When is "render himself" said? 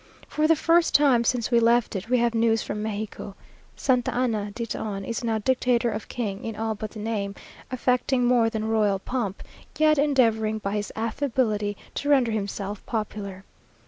12.09-12.83